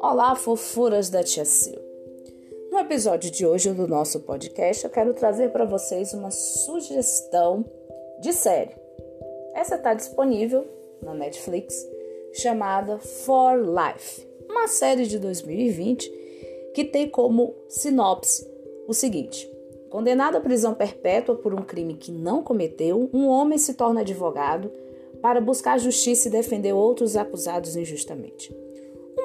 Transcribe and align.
Olá, 0.00 0.34
fofuras 0.34 1.08
da 1.10 1.22
Tia 1.22 1.44
Sil. 1.46 1.78
No 2.72 2.78
episódio 2.80 3.30
de 3.30 3.46
hoje 3.46 3.72
do 3.72 3.86
nosso 3.86 4.20
podcast, 4.20 4.84
eu 4.84 4.90
quero 4.90 5.14
trazer 5.14 5.50
para 5.50 5.64
vocês 5.64 6.12
uma 6.14 6.30
sugestão 6.30 7.64
de 8.20 8.32
série. 8.32 8.74
Essa 9.54 9.76
está 9.76 9.94
disponível 9.94 10.66
na 11.00 11.14
Netflix, 11.14 11.74
chamada 12.32 12.98
For 12.98 13.56
Life, 13.56 14.26
uma 14.48 14.66
série 14.66 15.06
de 15.06 15.18
2020 15.18 16.10
que 16.74 16.84
tem 16.84 17.08
como 17.08 17.54
sinopse 17.68 18.46
o 18.86 18.92
seguinte: 18.92 19.47
condenado 19.90 20.36
à 20.36 20.40
prisão 20.40 20.74
perpétua 20.74 21.34
por 21.34 21.54
um 21.54 21.62
crime 21.62 21.94
que 21.94 22.12
não 22.12 22.42
cometeu, 22.42 23.08
um 23.12 23.26
homem 23.26 23.58
se 23.58 23.74
torna 23.74 24.00
advogado 24.00 24.70
para 25.20 25.40
buscar 25.40 25.78
justiça 25.78 26.28
e 26.28 26.30
defender 26.30 26.72
outros 26.72 27.16
acusados 27.16 27.76
injustamente 27.76 28.54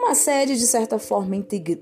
uma 0.04 0.16
série, 0.16 0.58
de 0.58 0.68
certa 0.68 1.00
forma, 1.00 1.34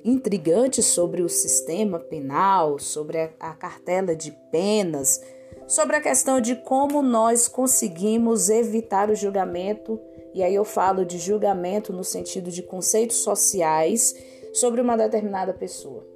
intrigante 0.06 0.84
sobre 0.84 1.24
o 1.24 1.28
sistema 1.28 2.00
penal, 2.00 2.78
sobre 2.78 3.32
a, 3.40 3.54
cartela 3.54 4.16
de 4.16 4.32
penas, 4.52 5.20
sobre 5.68 5.96
a 5.96 6.02
questão 6.02 6.40
de 6.40 6.56
como 6.56 7.02
nós 7.02 7.48
conseguimos 7.48 8.48
evitar 8.48 9.10
o 9.10 9.16
julgamento, 9.16 10.00
e 10.36 10.44
aí 10.44 10.54
eu 10.54 10.64
falo 10.64 11.04
de 11.04 11.18
julgamento 11.18 11.92
no 11.92 12.04
sentido 12.04 12.52
de 12.52 12.62
conceitos 12.62 13.18
sociais 13.18 14.16
sobre 14.54 14.82
uma 14.82 14.96
determinada 14.96 15.52
pessoa. 15.52 16.11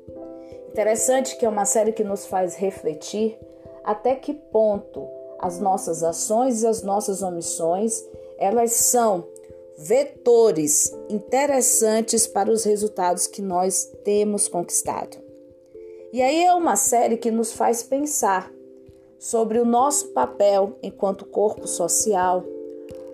Interessante 0.76 1.38
que 1.38 1.46
é 1.46 1.48
uma 1.48 1.64
série 1.64 1.94
que 1.94 2.04
nos 2.04 2.26
faz 2.26 2.58
refletir 2.58 3.40
até 3.82 4.14
que 4.14 4.34
ponto 4.34 5.08
as 5.40 5.58
nossas 5.58 6.04
ações 6.04 6.64
e 6.64 6.68
as 6.68 6.84
nossas 6.84 7.24
omissões 7.24 8.04
elas 8.38 8.74
são 8.74 9.26
vetores 9.78 10.94
interessantes 11.08 12.28
para 12.28 12.52
os 12.52 12.66
resultados 12.66 13.26
que 13.26 13.42
nós 13.42 13.90
temos 14.04 14.50
conquistado. 14.50 15.16
E 16.12 16.22
aí 16.22 16.44
é 16.44 16.54
uma 16.54 16.76
série 16.76 17.16
que 17.16 17.32
nos 17.32 17.54
faz 17.54 17.82
pensar 17.82 18.52
sobre 19.18 19.60
o 19.60 19.66
nosso 19.66 20.10
papel 20.10 20.78
enquanto 20.84 21.24
corpo 21.24 21.66
social, 21.66 22.44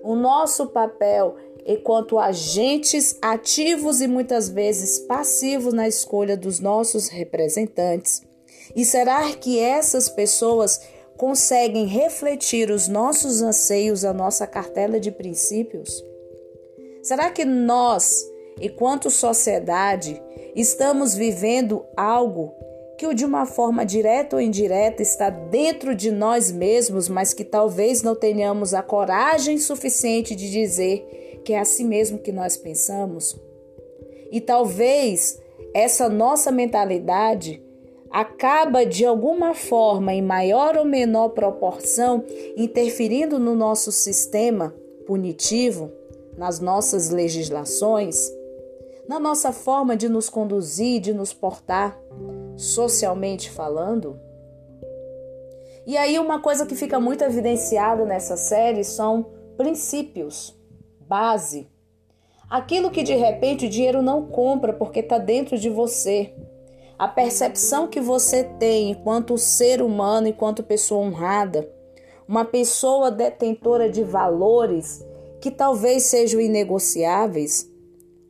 o 0.02 0.16
nosso 0.16 0.66
papel 0.66 1.36
enquanto 1.66 2.20
agentes 2.20 3.18
ativos 3.22 4.02
e 4.02 4.08
muitas 4.08 4.50
vezes 4.50 5.00
passivos 5.00 5.74
na 5.74 5.88
escolha 5.88 6.36
dos 6.36 6.60
nossos 6.60 7.08
representantes. 7.08 8.22
E 8.76 8.86
será 8.86 9.32
que 9.34 9.60
essas 9.60 10.10
pessoas 10.10 10.82
conseguem 11.18 11.86
refletir 11.86 12.72
os 12.72 12.88
nossos 12.88 13.42
anseios, 13.42 14.04
a 14.04 14.14
nossa 14.14 14.48
cartela 14.48 15.00
de 15.00 15.12
princípios? 15.12 16.04
Será 17.04 17.30
que 17.30 17.46
nós, 17.46 18.24
enquanto 18.60 19.10
sociedade, 19.10 20.22
estamos 20.56 21.14
vivendo 21.16 21.86
algo 21.96 22.54
que 22.98 23.16
de 23.16 23.26
uma 23.26 23.48
forma 23.48 23.84
direta 23.84 24.36
ou 24.36 24.42
indireta 24.42 25.02
está 25.02 25.32
dentro 25.32 25.96
de 25.96 26.12
nós 26.12 26.52
mesmos, 26.52 27.10
mas 27.10 27.34
que 27.34 27.44
talvez 27.44 28.04
não 28.04 28.16
tenhamos 28.16 28.76
a 28.76 28.84
coragem 28.84 29.58
suficiente 29.58 30.36
de 30.36 30.52
dizer 30.52 31.31
que 31.44 31.54
é 31.54 31.60
assim 31.60 31.86
mesmo 31.86 32.20
que 32.20 32.32
nós 32.32 32.58
pensamos? 32.58 33.40
E 34.32 34.40
talvez 34.40 35.42
essa 35.74 36.08
nossa 36.10 36.52
mentalidade 36.52 37.64
acaba 38.10 38.86
de 38.86 39.06
alguma 39.06 39.54
forma, 39.54 40.14
em 40.14 40.22
maior 40.22 40.78
ou 40.78 40.86
menor 40.86 41.30
proporção, 41.30 42.24
interferindo 42.58 43.40
no 43.40 43.56
nosso 43.56 43.92
sistema 43.92 44.76
punitivo 45.06 45.92
nas 46.38 46.60
nossas 46.60 47.10
legislações, 47.10 48.32
na 49.08 49.20
nossa 49.20 49.52
forma 49.52 49.96
de 49.96 50.08
nos 50.08 50.30
conduzir, 50.30 51.02
de 51.02 51.14
nos 51.14 51.34
portar, 51.34 52.00
socialmente 52.56 53.50
falando. 53.50 54.20
E 55.86 55.98
aí, 55.98 56.18
uma 56.20 56.40
coisa 56.40 56.66
que 56.66 56.76
fica 56.76 57.00
muito 57.00 57.24
evidenciada 57.24 58.06
nessa 58.06 58.38
série 58.38 58.84
são 58.84 59.26
princípios, 59.58 60.58
base. 61.12 61.68
Aquilo 62.50 62.90
que 62.90 63.04
de 63.04 63.16
repente 63.16 63.66
o 63.66 63.70
dinheiro 63.70 64.02
não 64.02 64.28
compra 64.28 64.72
porque 64.72 65.02
está 65.02 65.18
dentro 65.18 65.58
de 65.58 65.70
você. 65.70 66.34
A 66.98 67.06
percepção 67.06 67.86
que 67.86 68.00
você 68.00 68.46
tem 68.46 68.92
enquanto 68.92 69.38
ser 69.38 69.82
humano, 69.82 70.30
enquanto 70.30 70.64
pessoa 70.64 71.06
honrada, 71.06 71.70
uma 72.26 72.46
pessoa 72.46 73.12
detentora 73.12 73.90
de 73.90 74.04
valores 74.06 75.06
que 75.42 75.52
talvez 75.52 76.04
sejam 76.04 76.40
inegociáveis 76.40 77.70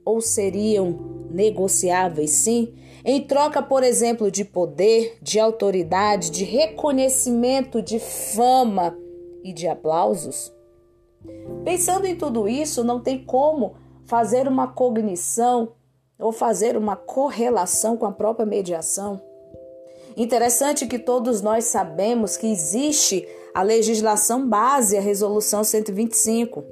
ou 0.03 0.19
seriam 0.19 1.27
negociáveis, 1.29 2.31
sim, 2.31 2.73
em 3.05 3.21
troca, 3.21 3.61
por 3.61 3.83
exemplo, 3.83 4.31
de 4.31 4.43
poder, 4.43 5.19
de 5.21 5.39
autoridade, 5.39 6.31
de 6.31 6.43
reconhecimento, 6.43 7.79
de 7.79 7.99
fama 7.99 8.97
e 9.43 9.53
de 9.53 9.67
aplausos? 9.67 10.51
Pensando 11.63 12.05
em 12.05 12.15
tudo 12.15 12.47
isso, 12.47 12.83
não 12.83 12.99
tem 12.99 13.23
como 13.23 13.75
fazer 14.05 14.47
uma 14.47 14.67
cognição 14.67 15.73
ou 16.19 16.31
fazer 16.31 16.77
uma 16.77 16.95
correlação 16.95 17.97
com 17.97 18.05
a 18.05 18.11
própria 18.11 18.45
mediação. 18.45 19.21
Interessante 20.15 20.85
que 20.85 20.99
todos 20.99 21.41
nós 21.41 21.65
sabemos 21.65 22.35
que 22.37 22.47
existe 22.47 23.27
a 23.53 23.61
legislação 23.61 24.47
base, 24.47 24.97
a 24.97 25.01
resolução 25.01 25.63
125 25.63 26.63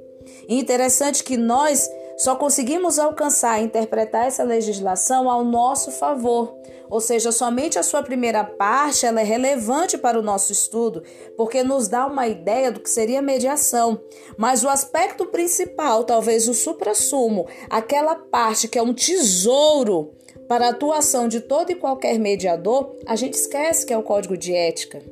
e 0.48 0.58
interessante 0.58 1.24
que 1.24 1.36
nós 1.36 1.88
só 2.20 2.36
conseguimos 2.36 2.98
alcançar 2.98 3.58
e 3.58 3.64
interpretar 3.64 4.26
essa 4.26 4.44
legislação 4.44 5.30
ao 5.30 5.42
nosso 5.42 5.90
favor. 5.90 6.54
Ou 6.90 7.00
seja, 7.00 7.32
somente 7.32 7.78
a 7.78 7.82
sua 7.82 8.02
primeira 8.02 8.44
parte 8.44 9.06
ela 9.06 9.22
é 9.22 9.24
relevante 9.24 9.96
para 9.96 10.18
o 10.18 10.22
nosso 10.22 10.52
estudo, 10.52 11.02
porque 11.34 11.62
nos 11.62 11.88
dá 11.88 12.04
uma 12.04 12.28
ideia 12.28 12.70
do 12.70 12.78
que 12.78 12.90
seria 12.90 13.22
mediação. 13.22 14.02
Mas 14.36 14.62
o 14.62 14.68
aspecto 14.68 15.24
principal, 15.28 16.04
talvez 16.04 16.46
o 16.46 16.52
suprassumo, 16.52 17.46
aquela 17.70 18.14
parte 18.14 18.68
que 18.68 18.78
é 18.78 18.82
um 18.82 18.92
tesouro 18.92 20.12
para 20.46 20.66
a 20.66 20.70
atuação 20.72 21.26
de 21.26 21.40
todo 21.40 21.72
e 21.72 21.74
qualquer 21.74 22.18
mediador, 22.18 22.98
a 23.06 23.16
gente 23.16 23.32
esquece 23.32 23.86
que 23.86 23.94
é 23.94 23.96
o 23.96 24.02
código 24.02 24.36
de 24.36 24.54
ética. 24.54 25.02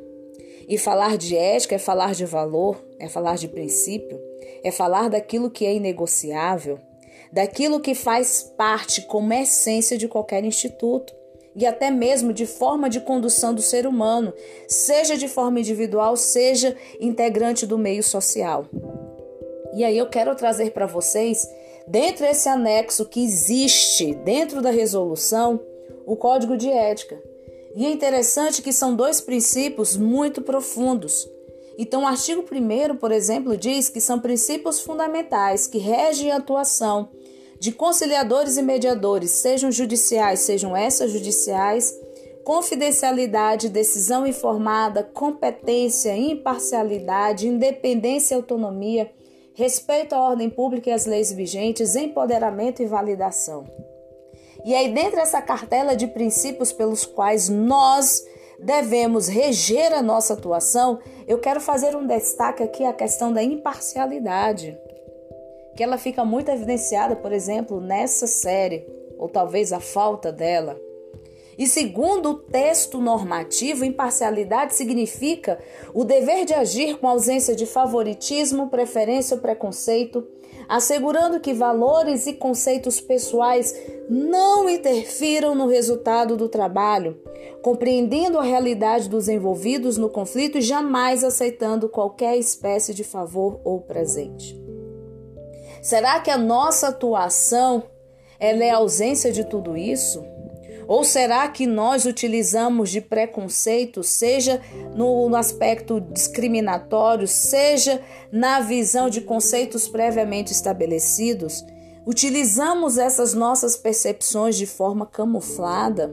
E 0.69 0.77
falar 0.77 1.17
de 1.17 1.35
ética 1.35 1.77
é 1.77 1.79
falar 1.79 2.13
de 2.13 2.27
valor, 2.27 2.77
é 2.99 3.09
falar 3.09 3.39
de 3.39 3.49
princípio 3.49 4.29
é 4.63 4.71
falar 4.71 5.09
daquilo 5.09 5.51
que 5.51 5.65
é 5.65 5.75
inegociável, 5.75 6.79
daquilo 7.33 7.81
que 7.81 7.95
faz 7.95 8.53
parte 8.57 9.03
como 9.03 9.33
essência 9.33 9.97
de 9.97 10.09
qualquer 10.09 10.45
instituto 10.45 11.15
e 11.55 11.67
até 11.67 11.91
mesmo 11.91 12.33
de 12.33 12.47
forma 12.47 12.89
de 12.89 13.01
condução 13.01 13.53
do 13.53 13.61
ser 13.61 13.87
humano, 13.87 14.33
seja 14.69 15.17
de 15.17 15.27
forma 15.27 15.59
individual, 15.59 16.17
seja 16.17 16.77
integrante 17.01 17.67
do 17.67 17.77
meio 17.77 18.03
social. 18.03 18.67
E 19.75 19.85
aí 19.85 19.99
eu 19.99 20.09
quero 20.09 20.35
trazer 20.37 20.71
para 20.71 20.87
vocês, 20.87 21.49
dentro 21.87 22.25
desse 22.25 22.49
anexo 22.49 23.05
que 23.05 23.25
existe 23.25 24.15
dentro 24.15 24.63
da 24.63 24.71
resolução, 24.71 25.61
o 26.07 26.17
código 26.17 26.57
de 26.57 26.71
ética. 26.71 27.21
E 27.75 27.85
é 27.85 27.91
interessante 27.91 28.63
que 28.63 28.73
são 28.73 28.95
dois 28.95 29.21
princípios 29.21 29.97
muito 29.97 30.41
profundos. 30.43 31.29
Então, 31.81 32.03
o 32.03 32.07
artigo 32.09 32.43
1, 32.43 32.97
por 32.97 33.13
exemplo, 33.13 33.57
diz 33.57 33.89
que 33.89 34.01
são 34.01 34.19
princípios 34.19 34.81
fundamentais 34.81 35.69
que 35.69 35.79
regem 35.79 36.33
a 36.33 36.39
atuação 36.39 37.11
de 37.61 37.71
conciliadores 37.71 38.57
e 38.57 38.63
mediadores, 38.63 39.31
sejam 39.31 39.71
judiciais, 39.71 40.41
sejam 40.41 40.77
extrajudiciais, 40.77 41.95
confidencialidade, 42.45 43.69
decisão 43.69 44.27
informada, 44.27 45.05
competência, 45.05 46.17
imparcialidade, 46.17 47.47
independência 47.47 48.35
e 48.35 48.37
autonomia, 48.37 49.13
respeito 49.55 50.15
à 50.15 50.21
ordem 50.21 50.51
pública 50.51 50.91
e 50.91 50.93
às 50.93 51.07
leis 51.07 51.31
vigentes, 51.31 51.95
empoderamento 51.95 52.83
e 52.83 52.87
validação. 52.87 53.65
E 54.65 54.75
aí, 54.75 54.93
dentro 54.93 55.17
dessa 55.17 55.41
cartela 55.41 55.95
de 55.95 56.09
princípios 56.09 56.73
pelos 56.73 57.05
quais 57.05 57.49
nós 57.49 58.25
devemos 58.59 59.29
reger 59.29 59.93
a 59.93 60.03
nossa 60.03 60.35
atuação, 60.35 60.99
eu 61.29 61.39
quero 61.39 61.61
fazer 61.61 61.95
um 61.95 62.07
destaque 62.07 62.63
aqui 62.63 62.87
a 62.87 62.93
questão 62.93 63.31
da 63.31 63.43
imparcialidade, 63.43 64.79
que 65.77 65.83
ela 65.83 65.99
fica 65.99 66.25
muito 66.25 66.51
evidenciada, 66.51 67.15
por 67.15 67.33
exemplo, 67.33 67.83
nessa 67.83 68.27
série, 68.27 68.87
ou 69.19 69.29
talvez 69.29 69.71
a 69.71 69.79
falta 69.79 70.33
dela. 70.33 70.81
E 71.59 71.67
segundo 71.67 72.31
o 72.31 72.35
texto 72.35 72.99
normativo, 72.99 73.85
imparcialidade 73.85 74.75
significa 74.75 75.59
o 75.93 76.03
dever 76.03 76.47
de 76.47 76.55
agir 76.55 76.97
com 76.99 77.07
ausência 77.07 77.55
de 77.55 77.67
favoritismo, 77.67 78.71
preferência 78.71 79.35
ou 79.35 79.43
preconceito, 79.43 80.27
assegurando 80.69 81.41
que 81.41 81.55
valores 81.55 82.27
e 82.27 82.35
conceitos 82.35 83.01
pessoais 83.01 83.75
não 84.09 84.69
interfiram 84.69 85.55
no 85.55 85.67
resultado 85.67 86.37
do 86.37 86.49
trabalho, 86.49 87.21
compreendendo 87.63 88.39
a 88.39 88.43
realidade 88.43 89.09
dos 89.09 89.29
envolvidos 89.29 89.97
no 89.97 90.11
conflito 90.11 90.59
e 90.59 90.63
jamais 90.63 91.25
aceitando 91.25 91.89
qualquer 91.89 92.37
espécie 92.37 92.93
de 92.93 93.03
favor 93.03 93.61
ou 93.65 93.81
presente. 93.81 94.61
Será 95.81 96.21
que 96.21 96.31
a 96.31 96.37
nossa 96.37 96.89
atuação 96.89 97.85
é 98.39 98.71
a 98.71 98.77
ausência 98.77 99.33
de 99.33 99.45
tudo 99.45 99.77
isso? 99.77 100.25
Ou 100.89 101.05
será 101.05 101.47
que 101.49 101.67
nós 101.67 102.07
utilizamos 102.07 102.89
de 102.89 103.03
preconceito, 103.03 104.03
seja 104.03 104.59
no 104.97 105.37
aspecto 105.37 106.01
discriminatório, 106.01 107.29
seja 107.29 108.01
na 108.33 108.61
visão 108.61 109.11
de 109.11 109.21
conceitos 109.21 109.87
previamente 109.87 110.51
estabelecidos? 110.51 111.63
Utilizamos 112.07 112.97
essas 112.97 113.35
nossas 113.35 113.77
percepções 113.77 114.57
de 114.57 114.65
forma 114.65 115.05
camuflada? 115.05 116.11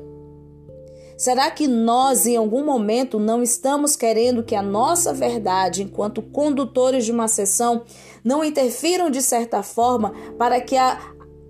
Será 1.17 1.49
que 1.49 1.65
nós, 1.65 2.25
em 2.25 2.35
algum 2.35 2.65
momento, 2.65 3.17
não 3.17 3.41
estamos 3.41 3.95
querendo 3.95 4.43
que 4.43 4.53
a 4.53 4.61
nossa 4.61 5.13
verdade, 5.13 5.83
enquanto 5.83 6.21
condutores 6.21 7.05
de 7.05 7.13
uma 7.13 7.29
sessão, 7.29 7.83
não 8.21 8.43
interfiram 8.43 9.09
de 9.09 9.21
certa 9.21 9.63
forma 9.63 10.13
para 10.37 10.59
que 10.59 10.75
a, 10.75 10.99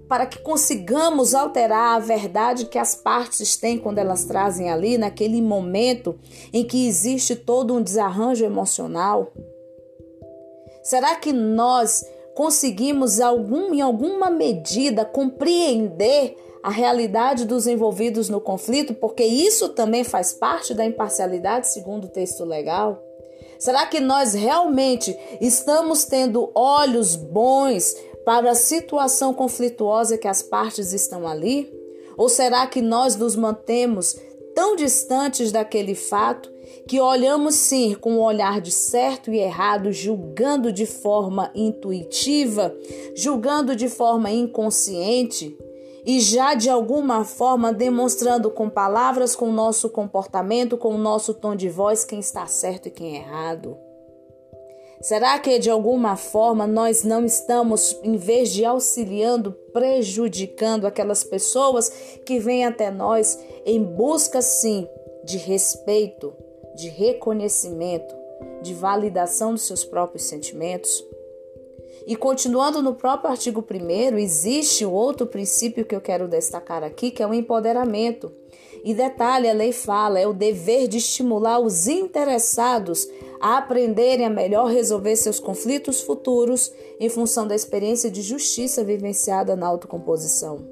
para 0.07 0.25
que 0.25 0.39
consigamos 0.39 1.33
alterar 1.33 1.95
a 1.95 1.99
verdade 1.99 2.65
que 2.65 2.77
as 2.77 2.95
partes 2.95 3.55
têm 3.55 3.77
quando 3.77 3.97
elas 3.97 4.25
trazem 4.25 4.69
ali, 4.69 4.97
naquele 4.97 5.41
momento 5.41 6.17
em 6.53 6.63
que 6.63 6.87
existe 6.87 7.35
todo 7.35 7.73
um 7.73 7.81
desarranjo 7.81 8.45
emocional? 8.45 9.31
Será 10.83 11.15
que 11.15 11.33
nós 11.33 12.05
conseguimos 12.35 13.19
algum, 13.19 13.73
em 13.73 13.81
alguma 13.81 14.29
medida 14.29 15.05
compreender 15.05 16.37
a 16.61 16.69
realidade 16.69 17.45
dos 17.45 17.65
envolvidos 17.65 18.29
no 18.29 18.41
conflito, 18.41 18.93
porque 18.93 19.23
isso 19.23 19.69
também 19.69 20.03
faz 20.03 20.33
parte 20.33 20.73
da 20.73 20.85
imparcialidade, 20.85 21.67
segundo 21.67 22.05
o 22.05 22.09
texto 22.09 22.43
legal? 22.43 23.01
Será 23.57 23.85
que 23.85 23.99
nós 23.99 24.33
realmente 24.33 25.17
estamos 25.39 26.05
tendo 26.05 26.51
olhos 26.53 27.15
bons 27.15 27.95
para 28.25 28.51
a 28.51 28.55
situação 28.55 29.33
conflituosa 29.33 30.17
que 30.17 30.27
as 30.27 30.41
partes 30.41 30.91
estão 30.91 31.27
ali? 31.27 31.71
Ou 32.17 32.27
será 32.27 32.65
que 32.65 32.81
nós 32.81 33.15
nos 33.15 33.35
mantemos 33.35 34.17
tão 34.55 34.75
distantes 34.75 35.51
daquele 35.51 35.93
fato 35.93 36.51
que 36.87 36.99
olhamos 36.99 37.55
sim 37.55 37.93
com 37.93 38.13
o 38.13 38.17
um 38.17 38.21
olhar 38.21 38.59
de 38.59 38.71
certo 38.71 39.31
e 39.31 39.37
errado, 39.37 39.91
julgando 39.91 40.71
de 40.71 40.85
forma 40.85 41.51
intuitiva, 41.53 42.75
julgando 43.15 43.75
de 43.75 43.87
forma 43.87 44.31
inconsciente? 44.31 45.55
e 46.05 46.19
já 46.19 46.53
de 46.53 46.69
alguma 46.69 47.25
forma 47.25 47.73
demonstrando 47.73 48.51
com 48.51 48.69
palavras, 48.69 49.35
com 49.35 49.49
o 49.49 49.53
nosso 49.53 49.89
comportamento, 49.89 50.77
com 50.77 50.93
o 50.93 50.99
nosso 50.99 51.33
tom 51.33 51.55
de 51.55 51.67
voz 51.67 52.05
quem 52.05 52.19
está 52.19 52.45
certo 52.45 52.87
e 52.87 52.91
quem 52.91 53.17
é 53.17 53.21
errado. 53.21 53.75
Será 55.05 55.37
que 55.37 55.59
de 55.59 55.69
alguma 55.69 56.15
forma 56.15 56.65
nós 56.65 57.03
não 57.03 57.23
estamos, 57.23 57.95
em 58.01 58.17
vez 58.17 58.49
de 58.51 58.65
auxiliando, 58.65 59.51
prejudicando 59.71 60.87
aquelas 60.87 61.23
pessoas 61.23 61.89
que 62.25 62.39
vêm 62.39 62.65
até 62.65 62.89
nós 62.89 63.37
em 63.67 63.83
busca, 63.83 64.41
sim, 64.41 64.89
de 65.23 65.37
respeito, 65.37 66.33
de 66.75 66.89
reconhecimento, 66.89 68.15
de 68.63 68.73
validação 68.73 69.53
dos 69.53 69.67
seus 69.67 69.85
próprios 69.85 70.23
sentimentos? 70.23 71.05
E 72.07 72.15
continuando 72.15 72.81
no 72.81 72.95
próprio 72.95 73.29
artigo 73.29 73.63
1, 73.63 74.17
existe 74.17 74.85
o 74.85 74.91
outro 74.91 75.27
princípio 75.27 75.85
que 75.85 75.95
eu 75.95 76.01
quero 76.01 76.27
destacar 76.27 76.83
aqui, 76.83 77.11
que 77.11 77.21
é 77.21 77.27
o 77.27 77.33
empoderamento. 77.33 78.31
E 78.83 78.93
detalhe, 78.93 79.49
a 79.49 79.53
lei 79.53 79.71
fala, 79.71 80.19
é 80.19 80.27
o 80.27 80.33
dever 80.33 80.87
de 80.87 80.97
estimular 80.97 81.59
os 81.59 81.87
interessados 81.87 83.07
a 83.45 83.59
aprenderem 83.59 84.25
a 84.25 84.29
melhor 84.29 84.71
resolver 84.71 85.15
seus 85.15 85.39
conflitos 85.39 86.01
futuros 86.01 86.73
em 86.99 87.07
função 87.09 87.47
da 87.47 87.53
experiência 87.53 88.09
de 88.09 88.23
justiça 88.23 88.83
vivenciada 88.83 89.55
na 89.55 89.67
autocomposição. 89.67 90.67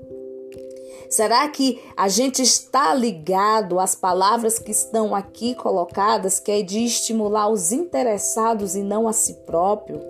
Será 1.07 1.47
que 1.49 1.79
a 1.95 2.07
gente 2.09 2.41
está 2.41 2.91
ligado 2.95 3.79
às 3.79 3.93
palavras 3.93 4.57
que 4.57 4.71
estão 4.71 5.13
aqui 5.13 5.53
colocadas, 5.53 6.39
que 6.39 6.51
é 6.51 6.63
de 6.63 6.83
estimular 6.83 7.47
os 7.47 7.71
interessados 7.71 8.75
e 8.75 8.81
não 8.81 9.07
a 9.07 9.13
si 9.13 9.35
próprio? 9.45 10.01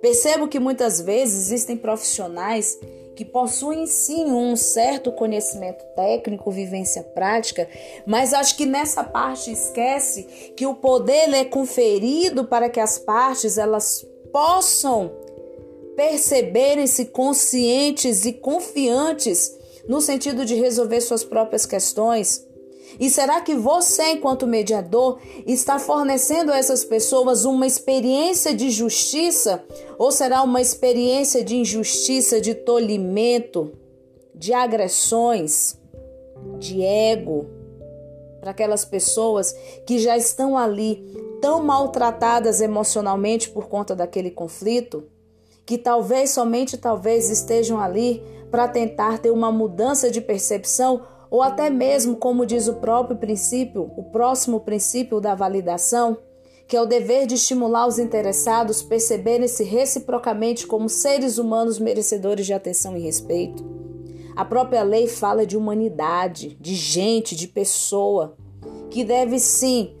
Percebo 0.00 0.46
que 0.46 0.60
muitas 0.60 1.00
vezes 1.00 1.46
existem 1.46 1.76
profissionais 1.76 2.78
que 3.18 3.24
possuem 3.24 3.84
sim 3.84 4.26
um 4.30 4.54
certo 4.54 5.10
conhecimento 5.10 5.84
técnico, 5.96 6.52
vivência 6.52 7.02
prática, 7.02 7.68
mas 8.06 8.32
acho 8.32 8.56
que 8.56 8.64
nessa 8.64 9.02
parte 9.02 9.50
esquece 9.50 10.52
que 10.56 10.64
o 10.64 10.76
poder 10.76 11.28
é 11.34 11.44
conferido 11.44 12.44
para 12.44 12.68
que 12.68 12.78
as 12.78 12.96
partes 12.96 13.58
elas 13.58 14.06
possam 14.32 15.10
perceberem-se 15.96 17.06
conscientes 17.06 18.24
e 18.24 18.34
confiantes 18.34 19.52
no 19.88 20.00
sentido 20.00 20.44
de 20.44 20.54
resolver 20.54 21.00
suas 21.00 21.24
próprias 21.24 21.66
questões 21.66 22.46
e 22.98 23.08
será 23.08 23.40
que 23.40 23.54
você, 23.54 24.12
enquanto 24.12 24.46
mediador, 24.46 25.18
está 25.46 25.78
fornecendo 25.78 26.52
a 26.52 26.58
essas 26.58 26.84
pessoas 26.84 27.44
uma 27.44 27.66
experiência 27.66 28.52
de 28.52 28.70
justiça 28.70 29.64
ou 29.96 30.10
será 30.10 30.42
uma 30.42 30.60
experiência 30.60 31.44
de 31.44 31.56
injustiça, 31.56 32.40
de 32.40 32.54
tolimento, 32.54 33.72
de 34.34 34.52
agressões, 34.52 35.78
de 36.58 36.82
ego? 36.82 37.46
Para 38.40 38.50
aquelas 38.50 38.84
pessoas 38.84 39.54
que 39.86 39.98
já 39.98 40.16
estão 40.16 40.58
ali 40.58 41.04
tão 41.40 41.62
maltratadas 41.62 42.60
emocionalmente 42.60 43.48
por 43.50 43.68
conta 43.68 43.94
daquele 43.94 44.30
conflito, 44.30 45.04
que 45.64 45.78
talvez, 45.78 46.30
somente 46.30 46.76
talvez, 46.76 47.30
estejam 47.30 47.78
ali 47.78 48.22
para 48.50 48.66
tentar 48.66 49.18
ter 49.18 49.30
uma 49.30 49.52
mudança 49.52 50.10
de 50.10 50.20
percepção 50.20 51.02
ou 51.30 51.42
até 51.42 51.68
mesmo, 51.68 52.16
como 52.16 52.46
diz 52.46 52.68
o 52.68 52.74
próprio 52.74 53.16
princípio, 53.16 53.90
o 53.96 54.04
próximo 54.04 54.60
princípio 54.60 55.20
da 55.20 55.34
validação, 55.34 56.16
que 56.66 56.76
é 56.76 56.80
o 56.80 56.86
dever 56.86 57.26
de 57.26 57.34
estimular 57.34 57.86
os 57.86 57.98
interessados 57.98 58.82
perceberem-se 58.82 59.64
reciprocamente 59.64 60.66
como 60.66 60.88
seres 60.88 61.38
humanos 61.38 61.78
merecedores 61.78 62.46
de 62.46 62.52
atenção 62.52 62.96
e 62.96 63.00
respeito. 63.00 63.64
A 64.36 64.44
própria 64.44 64.82
lei 64.82 65.06
fala 65.06 65.46
de 65.46 65.56
humanidade, 65.56 66.56
de 66.60 66.74
gente, 66.74 67.34
de 67.34 67.48
pessoa, 67.48 68.36
que 68.90 69.02
deve 69.02 69.38
sim 69.38 69.96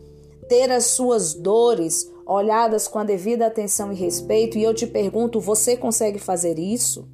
ter 0.48 0.70
as 0.70 0.86
suas 0.86 1.34
dores 1.34 2.10
olhadas 2.26 2.86
com 2.86 2.98
a 2.98 3.04
devida 3.04 3.46
atenção 3.46 3.92
e 3.92 3.96
respeito. 3.96 4.56
E 4.56 4.62
eu 4.62 4.72
te 4.72 4.86
pergunto: 4.86 5.40
você 5.40 5.76
consegue 5.76 6.18
fazer 6.18 6.58
isso? 6.58 7.08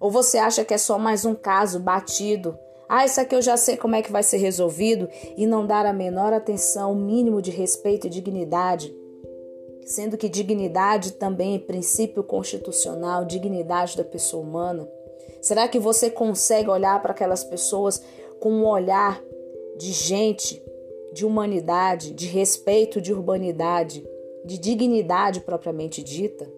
Ou 0.00 0.10
você 0.10 0.38
acha 0.38 0.64
que 0.64 0.74
é 0.74 0.78
só 0.78 0.98
mais 0.98 1.24
um 1.24 1.34
caso 1.34 1.78
batido 1.78 2.58
ah, 2.88 3.04
isso 3.04 3.20
aqui 3.20 3.34
eu 3.34 3.42
já 3.42 3.56
sei 3.56 3.76
como 3.76 3.94
é 3.94 4.02
que 4.02 4.10
vai 4.10 4.22
ser 4.22 4.38
resolvido 4.38 5.08
e 5.36 5.46
não 5.46 5.66
dar 5.66 5.84
a 5.84 5.92
menor 5.92 6.32
atenção, 6.32 6.92
o 6.92 6.96
mínimo 6.96 7.42
de 7.42 7.50
respeito 7.50 8.06
e 8.06 8.10
dignidade, 8.10 8.94
sendo 9.84 10.16
que 10.16 10.28
dignidade 10.28 11.12
também 11.12 11.56
é 11.56 11.58
princípio 11.58 12.22
constitucional, 12.22 13.26
dignidade 13.26 13.96
da 13.96 14.04
pessoa 14.04 14.42
humana. 14.42 14.88
Será 15.42 15.68
que 15.68 15.78
você 15.78 16.10
consegue 16.10 16.70
olhar 16.70 17.00
para 17.02 17.12
aquelas 17.12 17.44
pessoas 17.44 18.02
com 18.40 18.50
um 18.50 18.66
olhar 18.66 19.22
de 19.76 19.92
gente, 19.92 20.62
de 21.12 21.26
humanidade, 21.26 22.12
de 22.12 22.26
respeito, 22.26 23.00
de 23.00 23.12
urbanidade, 23.12 24.02
de 24.44 24.58
dignidade 24.58 25.40
propriamente 25.40 26.02
dita? 26.02 26.50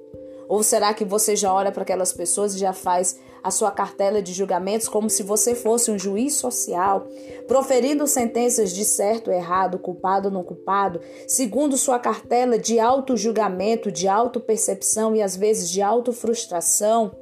Ou 0.48 0.62
será 0.62 0.94
que 0.94 1.04
você 1.04 1.36
já 1.36 1.52
olha 1.52 1.70
para 1.70 1.82
aquelas 1.82 2.12
pessoas 2.12 2.54
e 2.54 2.58
já 2.58 2.72
faz 2.72 3.18
a 3.42 3.50
sua 3.50 3.70
cartela 3.70 4.20
de 4.20 4.32
julgamentos 4.32 4.88
como 4.88 5.08
se 5.08 5.22
você 5.22 5.54
fosse 5.54 5.90
um 5.90 5.98
juiz 5.98 6.34
social, 6.34 7.06
proferindo 7.46 8.06
sentenças 8.06 8.72
de 8.72 8.84
certo, 8.84 9.30
errado, 9.30 9.78
culpado 9.78 10.28
ou 10.28 10.34
não 10.34 10.44
culpado, 10.44 11.00
segundo 11.26 11.76
sua 11.76 11.98
cartela 11.98 12.58
de 12.58 12.78
auto-julgamento, 12.78 13.90
de 13.90 14.06
auto-percepção 14.08 15.16
e 15.16 15.22
às 15.22 15.36
vezes 15.36 15.70
de 15.70 15.82
auto-frustração, 15.82 17.12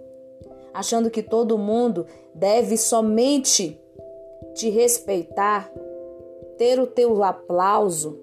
achando 0.75 1.11
que 1.11 1.23
todo 1.23 1.59
mundo 1.59 2.07
deve 2.35 2.77
somente 2.77 3.81
te 4.55 4.69
respeitar, 4.71 5.71
ter 6.57 6.81
o 6.81 6.87
teu 6.87 7.23
aplauso, 7.23 8.19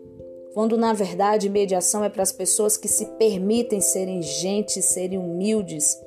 quando 0.53 0.77
na 0.77 0.93
verdade 0.93 1.49
mediação 1.49 2.03
é 2.03 2.09
para 2.09 2.23
as 2.23 2.31
pessoas 2.31 2.77
que 2.77 2.87
se 2.87 3.05
permitem 3.17 3.81
serem 3.81 4.21
gente, 4.21 4.81
serem 4.81 5.17
humildes, 5.17 5.97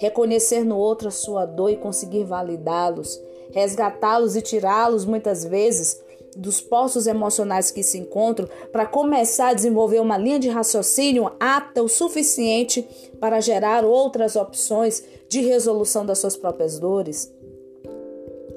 reconhecer 0.00 0.64
no 0.64 0.78
outro 0.78 1.08
a 1.08 1.10
sua 1.10 1.44
dor 1.44 1.70
e 1.70 1.76
conseguir 1.76 2.24
validá-los, 2.24 3.20
resgatá-los 3.52 4.34
e 4.34 4.40
tirá-los 4.40 5.04
muitas 5.04 5.44
vezes 5.44 6.00
dos 6.34 6.58
poços 6.58 7.06
emocionais 7.06 7.70
que 7.70 7.82
se 7.82 7.98
encontram 7.98 8.48
para 8.72 8.86
começar 8.86 9.48
a 9.48 9.54
desenvolver 9.54 10.00
uma 10.00 10.16
linha 10.16 10.38
de 10.38 10.48
raciocínio 10.48 11.30
apta 11.38 11.82
o 11.82 11.88
suficiente 11.88 12.82
para 13.20 13.40
gerar 13.40 13.84
outras 13.84 14.36
opções 14.36 15.04
de 15.28 15.42
resolução 15.42 16.06
das 16.06 16.18
suas 16.18 16.36
próprias 16.36 16.78
dores? 16.78 17.30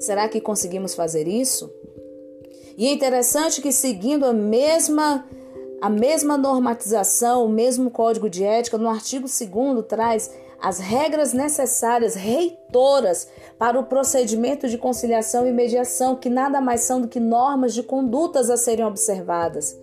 Será 0.00 0.28
que 0.28 0.40
conseguimos 0.40 0.94
fazer 0.94 1.28
isso? 1.28 1.70
E 2.78 2.86
é 2.86 2.92
interessante 2.92 3.60
que 3.60 3.70
seguindo 3.70 4.24
a 4.24 4.32
mesma 4.32 5.26
a 5.84 5.90
mesma 5.90 6.38
normatização, 6.38 7.44
o 7.44 7.48
mesmo 7.50 7.90
código 7.90 8.30
de 8.30 8.42
ética, 8.42 8.78
no 8.78 8.88
artigo 8.88 9.26
2 9.26 9.84
traz 9.86 10.30
as 10.58 10.78
regras 10.78 11.34
necessárias, 11.34 12.14
reitoras, 12.14 13.28
para 13.58 13.78
o 13.78 13.84
procedimento 13.84 14.66
de 14.66 14.78
conciliação 14.78 15.46
e 15.46 15.52
mediação, 15.52 16.16
que 16.16 16.30
nada 16.30 16.58
mais 16.58 16.80
são 16.80 17.02
do 17.02 17.08
que 17.08 17.20
normas 17.20 17.74
de 17.74 17.82
condutas 17.82 18.48
a 18.48 18.56
serem 18.56 18.86
observadas, 18.86 19.78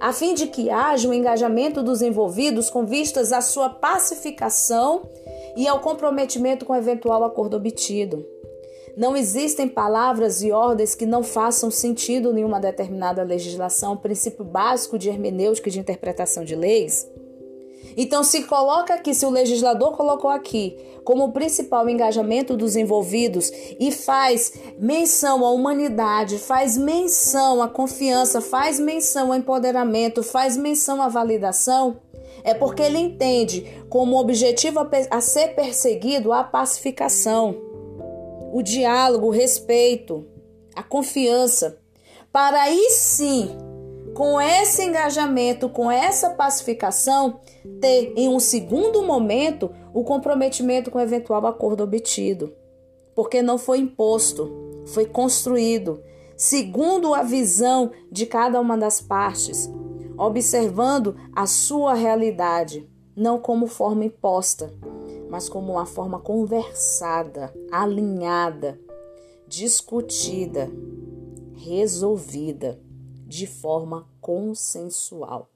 a 0.00 0.14
fim 0.14 0.32
de 0.32 0.46
que 0.46 0.70
haja 0.70 1.06
o 1.06 1.10
um 1.10 1.14
engajamento 1.14 1.82
dos 1.82 2.00
envolvidos 2.00 2.70
com 2.70 2.86
vistas 2.86 3.30
à 3.30 3.42
sua 3.42 3.68
pacificação 3.68 5.06
e 5.58 5.68
ao 5.68 5.80
comprometimento 5.80 6.64
com 6.64 6.72
o 6.72 6.76
eventual 6.76 7.22
acordo 7.22 7.58
obtido. 7.58 8.33
Não 8.96 9.16
existem 9.16 9.68
palavras 9.68 10.40
e 10.42 10.52
ordens 10.52 10.94
que 10.94 11.04
não 11.04 11.24
façam 11.24 11.68
sentido 11.68 12.36
em 12.38 12.44
uma 12.44 12.60
determinada 12.60 13.24
legislação, 13.24 13.96
princípio 13.96 14.44
básico 14.44 14.96
de 14.96 15.08
hermenêutica 15.08 15.68
e 15.68 15.72
de 15.72 15.80
interpretação 15.80 16.44
de 16.44 16.54
leis. 16.54 17.08
Então, 17.96 18.22
se 18.22 18.44
coloca 18.44 18.94
aqui, 18.94 19.12
se 19.12 19.26
o 19.26 19.30
legislador 19.30 19.96
colocou 19.96 20.30
aqui 20.30 20.76
como 21.04 21.32
principal 21.32 21.88
engajamento 21.88 22.56
dos 22.56 22.76
envolvidos 22.76 23.52
e 23.78 23.90
faz 23.92 24.52
menção 24.78 25.44
à 25.44 25.50
humanidade, 25.50 26.38
faz 26.38 26.76
menção 26.76 27.62
à 27.62 27.68
confiança, 27.68 28.40
faz 28.40 28.78
menção 28.78 29.32
ao 29.32 29.38
empoderamento, 29.38 30.22
faz 30.22 30.56
menção 30.56 31.02
à 31.02 31.08
validação, 31.08 31.98
é 32.42 32.54
porque 32.54 32.82
ele 32.82 32.98
entende 32.98 33.84
como 33.88 34.18
objetivo 34.18 34.80
a 35.10 35.20
ser 35.20 35.48
perseguido 35.48 36.32
a 36.32 36.42
pacificação 36.42 37.73
o 38.54 38.62
diálogo, 38.62 39.26
o 39.26 39.30
respeito, 39.30 40.24
a 40.76 40.82
confiança, 40.84 41.76
para 42.32 42.62
aí 42.62 42.88
sim, 42.90 43.50
com 44.14 44.40
esse 44.40 44.84
engajamento, 44.84 45.68
com 45.68 45.90
essa 45.90 46.30
pacificação, 46.30 47.40
ter 47.80 48.12
em 48.16 48.28
um 48.28 48.38
segundo 48.38 49.02
momento 49.02 49.74
o 49.92 50.04
comprometimento 50.04 50.88
com 50.88 50.98
o 50.98 51.00
eventual 51.00 51.44
acordo 51.48 51.82
obtido. 51.82 52.54
Porque 53.12 53.42
não 53.42 53.58
foi 53.58 53.78
imposto, 53.78 54.48
foi 54.86 55.04
construído, 55.04 56.00
segundo 56.36 57.12
a 57.12 57.24
visão 57.24 57.90
de 58.08 58.24
cada 58.24 58.60
uma 58.60 58.78
das 58.78 59.00
partes, 59.00 59.68
observando 60.16 61.16
a 61.34 61.44
sua 61.44 61.94
realidade, 61.94 62.88
não 63.16 63.36
como 63.36 63.66
forma 63.66 64.04
imposta, 64.04 64.72
mas 65.34 65.48
como 65.48 65.72
uma 65.72 65.84
forma 65.84 66.20
conversada, 66.20 67.52
alinhada, 67.72 68.78
discutida, 69.48 70.70
resolvida 71.56 72.80
de 73.26 73.44
forma 73.44 74.06
consensual. 74.20 75.50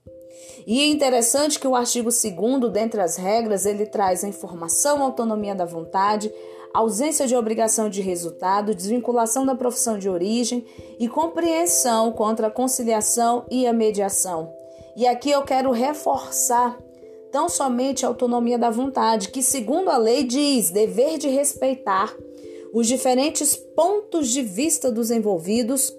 E 0.67 0.81
é 0.81 0.87
interessante 0.89 1.61
que 1.61 1.69
o 1.69 1.77
artigo 1.77 2.11
2 2.11 2.73
dentre 2.73 3.01
as 3.01 3.15
regras, 3.15 3.67
ele 3.67 3.87
traz 3.87 4.25
a 4.25 4.29
informação, 4.29 5.01
autonomia 5.01 5.55
da 5.55 5.65
vontade, 5.65 6.35
ausência 6.75 7.29
de 7.29 7.37
obrigação 7.37 7.89
de 7.89 8.03
resultado, 8.03 8.75
desvinculação 8.75 9.47
da 9.47 9.55
profissão 9.55 9.97
de 9.97 10.09
origem 10.09 10.67
e 10.99 11.09
compreensão 11.09 12.11
contra 12.11 12.49
a 12.49 12.51
conciliação 12.51 13.47
e 13.49 13.65
a 13.65 13.73
mediação. 13.73 14.53
E 14.97 15.07
aqui 15.07 15.31
eu 15.31 15.43
quero 15.45 15.71
reforçar 15.71 16.77
tão 17.31 17.49
somente 17.49 18.05
a 18.05 18.09
autonomia 18.09 18.59
da 18.59 18.71
vontade, 18.71 19.29
que, 19.29 19.43
segundo 19.43 19.91
a 19.91 19.97
lei, 19.97 20.25
diz 20.25 20.71
dever 20.71 21.19
de 21.19 21.29
respeitar 21.29 22.17
os 22.73 22.87
diferentes 22.87 23.57
pontos 23.57 24.29
de 24.29 24.43
vista 24.43 24.91
dos 24.91 25.11
envolvidos, 25.11 25.95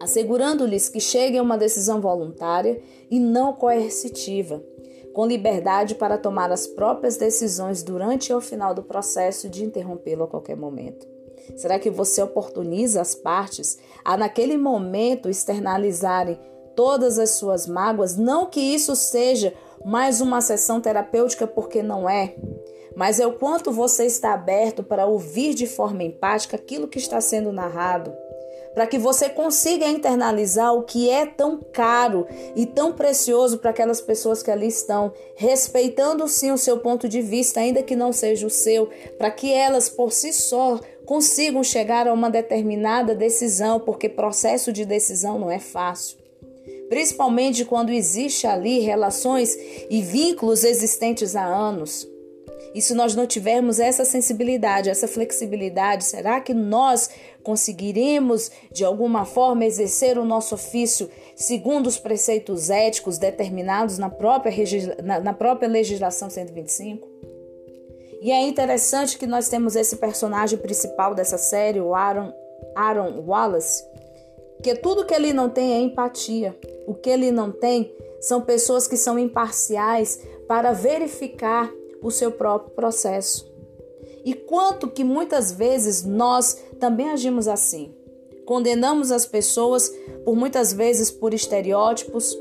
assegurando-lhes 0.00 0.88
que 0.88 1.00
cheguem 1.00 1.38
a 1.38 1.42
uma 1.42 1.56
decisão 1.56 2.00
voluntária 2.00 2.80
e 3.10 3.18
não 3.18 3.52
coercitiva, 3.52 4.62
com 5.12 5.26
liberdade 5.26 5.94
para 5.94 6.18
tomar 6.18 6.50
as 6.50 6.66
próprias 6.66 7.16
decisões 7.16 7.82
durante 7.82 8.28
e 8.28 8.32
ao 8.32 8.40
final 8.40 8.74
do 8.74 8.82
processo 8.82 9.48
de 9.48 9.64
interrompê-lo 9.64 10.24
a 10.24 10.28
qualquer 10.28 10.56
momento. 10.56 11.06
Será 11.56 11.78
que 11.78 11.90
você 11.90 12.20
oportuniza 12.20 13.00
as 13.00 13.14
partes 13.14 13.78
a, 14.04 14.16
naquele 14.16 14.56
momento, 14.56 15.30
externalizarem 15.30 16.38
todas 16.74 17.18
as 17.18 17.30
suas 17.30 17.66
mágoas? 17.66 18.16
Não 18.16 18.46
que 18.46 18.60
isso 18.60 18.96
seja 18.96 19.54
mais 19.86 20.20
uma 20.20 20.40
sessão 20.40 20.80
terapêutica 20.80 21.46
porque 21.46 21.80
não 21.80 22.10
é, 22.10 22.34
mas 22.96 23.20
é 23.20 23.26
o 23.26 23.34
quanto 23.34 23.70
você 23.70 24.04
está 24.04 24.34
aberto 24.34 24.82
para 24.82 25.06
ouvir 25.06 25.54
de 25.54 25.64
forma 25.64 26.02
empática 26.02 26.56
aquilo 26.56 26.88
que 26.88 26.98
está 26.98 27.20
sendo 27.20 27.52
narrado, 27.52 28.12
para 28.74 28.84
que 28.84 28.98
você 28.98 29.28
consiga 29.28 29.86
internalizar 29.86 30.74
o 30.74 30.82
que 30.82 31.08
é 31.08 31.24
tão 31.24 31.60
caro 31.72 32.26
e 32.56 32.66
tão 32.66 32.92
precioso 32.92 33.58
para 33.58 33.70
aquelas 33.70 34.00
pessoas 34.00 34.42
que 34.42 34.50
ali 34.50 34.66
estão, 34.66 35.12
respeitando 35.36 36.26
sim 36.26 36.50
o 36.50 36.58
seu 36.58 36.80
ponto 36.80 37.08
de 37.08 37.22
vista, 37.22 37.60
ainda 37.60 37.80
que 37.80 37.94
não 37.94 38.12
seja 38.12 38.44
o 38.44 38.50
seu, 38.50 38.90
para 39.16 39.30
que 39.30 39.52
elas 39.52 39.88
por 39.88 40.10
si 40.10 40.32
só 40.32 40.80
consigam 41.04 41.62
chegar 41.62 42.08
a 42.08 42.12
uma 42.12 42.28
determinada 42.28 43.14
decisão, 43.14 43.78
porque 43.78 44.08
processo 44.08 44.72
de 44.72 44.84
decisão 44.84 45.38
não 45.38 45.48
é 45.48 45.60
fácil 45.60 46.25
principalmente 46.88 47.64
quando 47.64 47.90
existe 47.90 48.46
ali 48.46 48.80
relações 48.80 49.56
e 49.90 50.02
vínculos 50.02 50.64
existentes 50.64 51.34
há 51.34 51.44
anos. 51.44 52.06
E 52.74 52.82
se 52.82 52.92
nós 52.92 53.14
não 53.14 53.26
tivermos 53.26 53.80
essa 53.80 54.04
sensibilidade, 54.04 54.90
essa 54.90 55.08
flexibilidade, 55.08 56.04
será 56.04 56.40
que 56.42 56.52
nós 56.52 57.08
conseguiremos 57.42 58.50
de 58.70 58.84
alguma 58.84 59.24
forma 59.24 59.64
exercer 59.64 60.18
o 60.18 60.24
nosso 60.26 60.54
ofício 60.54 61.08
segundo 61.34 61.86
os 61.86 61.96
preceitos 61.96 62.68
éticos 62.68 63.16
determinados 63.16 63.96
na 63.96 64.10
própria, 64.10 64.52
na, 65.02 65.20
na 65.20 65.32
própria 65.32 65.68
legislação 65.68 66.28
125? 66.28 67.08
E 68.20 68.30
é 68.30 68.42
interessante 68.46 69.16
que 69.16 69.26
nós 69.26 69.48
temos 69.48 69.76
esse 69.76 69.96
personagem 69.96 70.58
principal 70.58 71.14
dessa 71.14 71.38
série, 71.38 71.80
o 71.80 71.94
Aaron, 71.94 72.32
Aaron 72.74 73.24
Wallace, 73.26 73.84
que 74.62 74.74
tudo 74.74 75.06
que 75.06 75.14
ele 75.14 75.32
não 75.32 75.48
tem 75.48 75.74
é 75.74 75.80
empatia. 75.80 76.54
O 76.86 76.94
que 76.94 77.10
ele 77.10 77.30
não 77.30 77.50
tem 77.50 77.92
são 78.20 78.40
pessoas 78.40 78.86
que 78.86 78.96
são 78.96 79.18
imparciais 79.18 80.20
para 80.46 80.72
verificar 80.72 81.70
o 82.02 82.10
seu 82.10 82.30
próprio 82.30 82.74
processo. 82.74 83.50
E 84.24 84.34
quanto 84.34 84.88
que 84.88 85.04
muitas 85.04 85.52
vezes 85.52 86.04
nós 86.04 86.62
também 86.78 87.10
agimos 87.10 87.48
assim. 87.48 87.94
Condenamos 88.44 89.10
as 89.10 89.26
pessoas 89.26 89.88
por 90.24 90.36
muitas 90.36 90.72
vezes 90.72 91.10
por 91.10 91.34
estereótipos, 91.34 92.36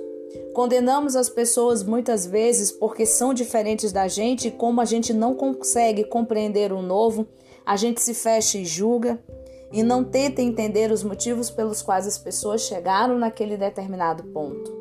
condenamos 0.54 1.16
as 1.16 1.30
pessoas 1.30 1.84
muitas 1.84 2.26
vezes 2.26 2.72
porque 2.72 3.06
são 3.06 3.34
diferentes 3.34 3.92
da 3.92 4.08
gente 4.08 4.48
e 4.48 4.52
como 4.52 4.82
a 4.82 4.86
gente 4.86 5.14
não 5.14 5.34
consegue 5.34 6.04
compreender 6.04 6.72
o 6.72 6.82
novo, 6.82 7.28
a 7.66 7.76
gente 7.76 8.02
se 8.02 8.14
fecha 8.14 8.58
e 8.58 8.66
julga 8.66 9.20
e 9.72 9.84
não 9.84 10.04
tenta 10.04 10.42
entender 10.42 10.92
os 10.92 11.04
motivos 11.04 11.50
pelos 11.50 11.82
quais 11.82 12.08
as 12.08 12.18
pessoas 12.18 12.62
chegaram 12.62 13.18
naquele 13.18 13.58
determinado 13.58 14.24
ponto. 14.26 14.72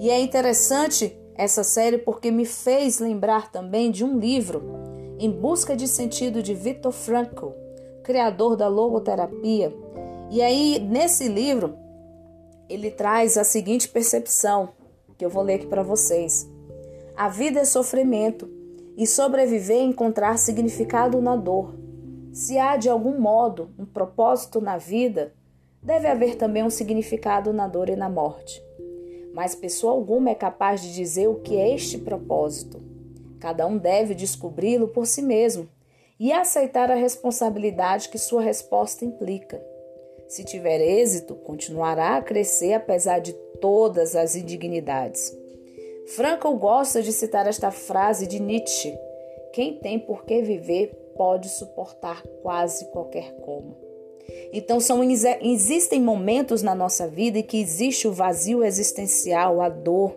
E 0.00 0.10
é 0.10 0.20
interessante 0.20 1.16
essa 1.34 1.64
série 1.64 1.98
porque 1.98 2.30
me 2.30 2.44
fez 2.44 2.98
lembrar 2.98 3.50
também 3.50 3.90
de 3.90 4.04
um 4.04 4.18
livro, 4.18 4.62
Em 5.18 5.30
Busca 5.30 5.76
de 5.76 5.88
Sentido, 5.88 6.42
de 6.42 6.54
Viktor 6.54 6.92
Frankl, 6.92 7.48
criador 8.02 8.56
da 8.56 8.68
logoterapia. 8.68 9.74
E 10.30 10.40
aí, 10.40 10.78
nesse 10.78 11.28
livro, 11.28 11.74
ele 12.68 12.90
traz 12.90 13.36
a 13.36 13.44
seguinte 13.44 13.88
percepção, 13.88 14.70
que 15.16 15.24
eu 15.24 15.30
vou 15.30 15.42
ler 15.42 15.54
aqui 15.54 15.66
para 15.66 15.82
vocês. 15.82 16.48
A 17.16 17.28
vida 17.28 17.60
é 17.60 17.64
sofrimento 17.64 18.48
e 18.96 19.06
sobreviver 19.06 19.78
é 19.78 19.84
encontrar 19.84 20.38
significado 20.38 21.20
na 21.20 21.36
dor. 21.36 21.74
Se 22.34 22.58
há 22.58 22.76
de 22.76 22.88
algum 22.88 23.16
modo 23.16 23.70
um 23.78 23.86
propósito 23.86 24.60
na 24.60 24.76
vida, 24.76 25.32
deve 25.80 26.08
haver 26.08 26.34
também 26.34 26.64
um 26.64 26.70
significado 26.70 27.52
na 27.52 27.68
dor 27.68 27.88
e 27.88 27.94
na 27.94 28.10
morte. 28.10 28.60
Mas 29.32 29.54
pessoa 29.54 29.92
alguma 29.92 30.30
é 30.30 30.34
capaz 30.34 30.82
de 30.82 30.92
dizer 30.92 31.28
o 31.28 31.36
que 31.36 31.56
é 31.56 31.72
este 31.72 31.96
propósito. 31.96 32.82
Cada 33.38 33.64
um 33.68 33.78
deve 33.78 34.16
descobri-lo 34.16 34.88
por 34.88 35.06
si 35.06 35.22
mesmo 35.22 35.68
e 36.18 36.32
aceitar 36.32 36.90
a 36.90 36.96
responsabilidade 36.96 38.08
que 38.08 38.18
sua 38.18 38.42
resposta 38.42 39.04
implica. 39.04 39.64
Se 40.26 40.42
tiver 40.42 40.80
êxito, 40.80 41.36
continuará 41.36 42.16
a 42.16 42.22
crescer 42.22 42.72
apesar 42.72 43.20
de 43.20 43.32
todas 43.60 44.16
as 44.16 44.34
indignidades. 44.34 45.32
Frankl 46.16 46.54
gosta 46.54 47.00
de 47.00 47.12
citar 47.12 47.46
esta 47.46 47.70
frase 47.70 48.26
de 48.26 48.40
Nietzsche: 48.40 48.92
Quem 49.52 49.78
tem 49.78 50.00
por 50.00 50.24
que 50.24 50.42
viver 50.42 51.03
pode 51.16 51.48
suportar 51.48 52.22
quase 52.42 52.90
qualquer 52.90 53.34
como. 53.36 53.76
Então 54.52 54.80
são 54.80 55.02
existem 55.02 56.00
momentos 56.00 56.62
na 56.62 56.74
nossa 56.74 57.06
vida 57.06 57.38
em 57.38 57.42
que 57.42 57.60
existe 57.60 58.08
o 58.08 58.12
vazio 58.12 58.64
existencial, 58.64 59.60
a 59.60 59.68
dor. 59.68 60.14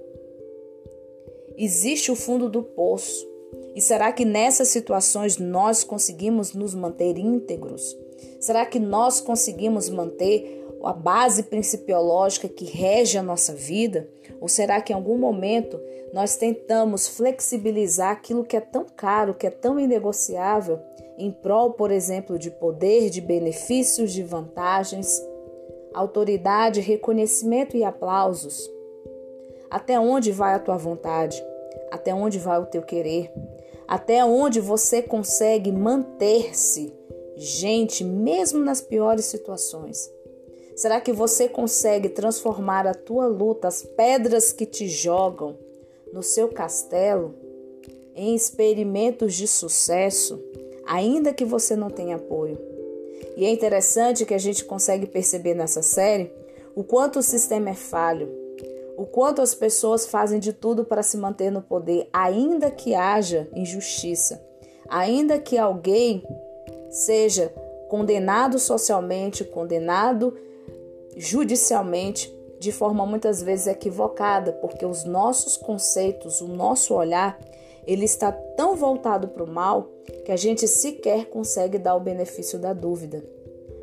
Existe 1.57 2.11
o 2.11 2.15
fundo 2.15 2.49
do 2.49 2.63
poço. 2.63 3.27
E 3.75 3.81
será 3.81 4.11
que 4.11 4.25
nessas 4.25 4.69
situações 4.69 5.37
nós 5.37 5.83
conseguimos 5.83 6.53
nos 6.53 6.73
manter 6.73 7.17
íntegros? 7.17 7.95
Será 8.39 8.65
que 8.65 8.79
nós 8.79 9.19
conseguimos 9.19 9.89
manter 9.89 10.66
a 10.87 10.93
base 10.93 11.43
principiológica 11.43 12.47
que 12.47 12.63
rege 12.63 13.17
a 13.17 13.23
nossa 13.23 13.53
vida? 13.53 14.07
Ou 14.39 14.47
será 14.47 14.79
que 14.81 14.93
em 14.93 14.95
algum 14.95 15.17
momento 15.17 15.77
nós 16.13 16.37
tentamos 16.37 17.09
flexibilizar 17.09 18.11
aquilo 18.11 18.45
que 18.45 18.55
é 18.55 18.61
tão 18.61 18.85
caro, 18.95 19.33
que 19.33 19.45
é 19.45 19.49
tão 19.49 19.77
inegociável, 19.77 20.79
em 21.17 21.29
prol, 21.29 21.73
por 21.73 21.91
exemplo, 21.91 22.39
de 22.39 22.49
poder, 22.49 23.09
de 23.09 23.19
benefícios, 23.19 24.13
de 24.13 24.23
vantagens, 24.23 25.21
autoridade, 25.93 26.79
reconhecimento 26.79 27.75
e 27.75 27.83
aplausos? 27.83 28.71
Até 29.69 29.99
onde 29.99 30.31
vai 30.31 30.53
a 30.53 30.59
tua 30.59 30.77
vontade? 30.77 31.43
Até 31.91 32.13
onde 32.13 32.39
vai 32.39 32.59
o 32.59 32.65
teu 32.65 32.81
querer? 32.81 33.29
Até 33.85 34.23
onde 34.23 34.61
você 34.61 35.01
consegue 35.01 35.69
manter-se 35.69 36.93
gente, 37.35 38.05
mesmo 38.05 38.63
nas 38.63 38.79
piores 38.79 39.25
situações? 39.25 40.16
Será 40.77 41.01
que 41.01 41.11
você 41.11 41.49
consegue 41.49 42.07
transformar 42.07 42.85
a 42.85 42.93
tua 42.93 43.25
luta, 43.25 43.67
as 43.67 43.81
pedras 43.81 44.51
que 44.51 44.63
te 44.63 44.87
jogam 44.87 45.57
no 46.13 46.21
seu 46.21 46.49
castelo, 46.49 47.33
em 48.15 48.35
experimentos 48.35 49.33
de 49.33 49.47
sucesso, 49.47 50.39
ainda 50.85 51.33
que 51.33 51.43
você 51.43 51.75
não 51.75 51.89
tenha 51.89 52.17
apoio? 52.17 52.59
E 53.35 53.43
é 53.43 53.49
interessante 53.49 54.23
que 54.23 54.35
a 54.35 54.37
gente 54.37 54.63
consegue 54.65 55.07
perceber 55.07 55.55
nessa 55.55 55.81
série 55.81 56.31
o 56.75 56.83
quanto 56.83 57.17
o 57.17 57.23
sistema 57.23 57.71
é 57.71 57.73
falho, 57.73 58.29
o 58.95 59.07
quanto 59.07 59.41
as 59.41 59.55
pessoas 59.55 60.05
fazem 60.05 60.39
de 60.39 60.53
tudo 60.53 60.85
para 60.85 61.01
se 61.01 61.17
manter 61.17 61.51
no 61.51 61.63
poder, 61.63 62.07
ainda 62.13 62.69
que 62.69 62.93
haja 62.93 63.47
injustiça, 63.51 64.39
ainda 64.87 65.39
que 65.39 65.57
alguém 65.57 66.23
seja 66.91 67.51
condenado 67.89 68.59
socialmente, 68.59 69.43
condenado 69.43 70.37
judicialmente 71.17 72.33
de 72.59 72.71
forma 72.71 73.05
muitas 73.05 73.41
vezes 73.41 73.67
equivocada, 73.67 74.53
porque 74.53 74.85
os 74.85 75.03
nossos 75.03 75.57
conceitos, 75.57 76.41
o 76.41 76.47
nosso 76.47 76.93
olhar, 76.93 77.39
ele 77.85 78.05
está 78.05 78.31
tão 78.31 78.75
voltado 78.75 79.27
para 79.27 79.43
o 79.43 79.49
mal 79.49 79.89
que 80.25 80.31
a 80.31 80.35
gente 80.35 80.67
sequer 80.67 81.25
consegue 81.25 81.77
dar 81.77 81.95
o 81.95 81.99
benefício 81.99 82.59
da 82.59 82.73
dúvida. 82.73 83.23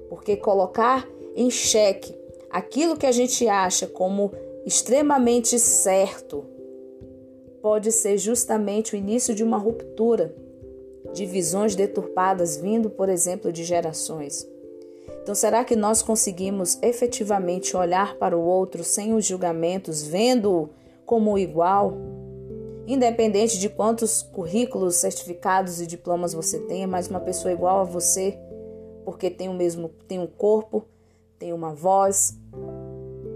Porque 0.09 0.37
colocar 0.37 1.09
em 1.35 1.51
xeque 1.51 2.15
aquilo 2.51 2.97
que 2.97 3.07
a 3.07 3.13
gente 3.13 3.49
acha 3.49 3.87
como 3.87 4.33
extremamente 4.67 5.59
certo 5.59 6.45
pode 7.63 7.91
ser 7.91 8.19
justamente 8.19 8.95
o 8.95 8.97
início 8.97 9.35
de 9.35 9.43
uma 9.43 9.57
ruptura 9.57 10.35
de 11.13 11.25
visões 11.25 11.75
deturpadas 11.75 12.57
vindo, 12.57 12.91
por 12.91 13.09
exemplo, 13.09 13.53
de 13.53 13.65
gerações. 13.65 14.47
Então, 15.25 15.35
será 15.35 15.65
que 15.65 15.75
nós 15.75 16.03
conseguimos 16.03 16.79
efetivamente 16.83 17.75
olhar 17.75 18.19
para 18.19 18.37
o 18.37 18.45
outro 18.45 18.85
sem 18.85 19.15
os 19.15 19.25
julgamentos, 19.25 20.03
vendo-o 20.03 20.69
como 21.07 21.39
igual? 21.39 21.97
Independente 22.87 23.59
de 23.59 23.71
quantos 23.71 24.21
currículos, 24.21 24.97
certificados 24.97 25.81
e 25.81 25.87
diplomas 25.87 26.35
você 26.35 26.59
tenha, 26.59 26.87
mas 26.87 27.09
uma 27.09 27.21
pessoa 27.21 27.51
igual 27.51 27.81
a 27.81 27.85
você, 27.85 28.39
porque 29.03 29.31
tem 29.31 29.49
o 29.49 29.55
mesmo, 29.55 29.89
tem 30.07 30.19
um 30.19 30.27
corpo, 30.27 30.85
tem 31.39 31.55
uma 31.55 31.73
voz, 31.73 32.39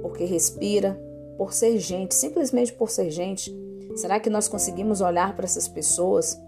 porque 0.03 0.27
respira, 0.27 1.01
por 1.39 1.55
ser 1.55 1.79
gente, 1.79 2.15
simplesmente 2.15 2.71
por 2.71 2.91
ser 2.91 3.11
gente. 3.11 3.51
Será 3.97 4.21
que 4.21 4.29
nós 4.29 4.47
conseguimos 4.47 5.01
olhar 5.01 5.35
para 5.35 5.47
essas 5.47 5.67
pessoas 5.67 6.39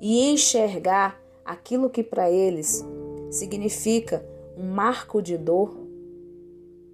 e 0.00 0.28
enxergar 0.28 1.22
aquilo 1.44 1.88
que 1.88 2.02
para 2.02 2.28
eles 2.28 2.84
significa 3.30 4.26
um 4.56 4.64
marco 4.64 5.20
de 5.20 5.36
dor 5.36 5.76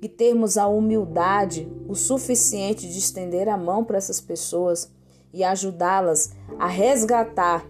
e 0.01 0.09
termos 0.09 0.59
a 0.59 0.67
humildade 0.67 1.71
o 1.89 1.95
suficiente 1.95 2.89
de 2.89 2.99
estender 2.99 3.49
a 3.49 3.57
mão 3.57 3.85
para 3.85 3.97
essas 3.97 4.21
pessoas 4.21 4.91
e 5.33 5.45
ajudá-las 5.45 6.33
a 6.59 6.67
resgatar 6.67 7.67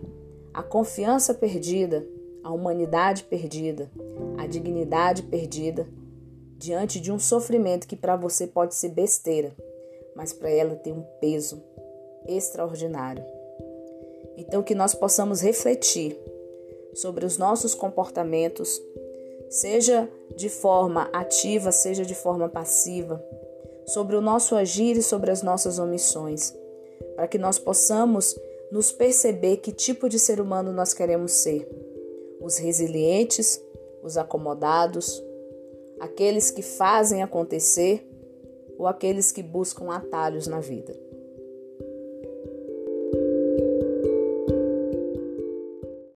a 0.52 0.62
confiança 0.62 1.34
perdida, 1.34 2.06
a 2.42 2.50
humanidade 2.50 3.24
perdida, 3.24 3.90
a 4.38 4.46
dignidade 4.46 5.22
perdida 5.24 5.86
diante 6.56 7.00
de 7.00 7.10
um 7.10 7.18
sofrimento 7.18 7.86
que 7.86 7.96
para 7.96 8.16
você 8.16 8.46
pode 8.46 8.74
ser 8.74 8.90
besteira, 8.90 9.52
mas 10.14 10.32
para 10.32 10.50
ela 10.50 10.76
tem 10.76 10.92
um 10.92 11.02
peso 11.20 11.62
extraordinário. 12.26 13.24
Então 14.36 14.62
que 14.62 14.74
nós 14.74 14.94
possamos 14.94 15.40
refletir 15.40 16.16
sobre 16.94 17.24
os 17.24 17.38
nossos 17.38 17.74
comportamentos 17.74 18.80
seja 19.52 20.08
de 20.34 20.48
forma 20.48 21.10
ativa, 21.12 21.70
seja 21.70 22.06
de 22.06 22.14
forma 22.14 22.48
passiva, 22.48 23.22
sobre 23.86 24.16
o 24.16 24.20
nosso 24.20 24.54
agir 24.54 24.96
e 24.96 25.02
sobre 25.02 25.30
as 25.30 25.42
nossas 25.42 25.78
omissões, 25.78 26.54
para 27.14 27.28
que 27.28 27.36
nós 27.36 27.58
possamos 27.58 28.34
nos 28.70 28.90
perceber 28.90 29.58
que 29.58 29.70
tipo 29.70 30.08
de 30.08 30.18
ser 30.18 30.40
humano 30.40 30.72
nós 30.72 30.94
queremos 30.94 31.32
ser: 31.32 31.68
os 32.40 32.56
resilientes, 32.56 33.62
os 34.02 34.16
acomodados, 34.16 35.22
aqueles 36.00 36.50
que 36.50 36.62
fazem 36.62 37.22
acontecer 37.22 38.08
ou 38.78 38.86
aqueles 38.86 39.30
que 39.30 39.42
buscam 39.42 39.92
atalhos 39.92 40.46
na 40.46 40.60
vida. 40.60 40.98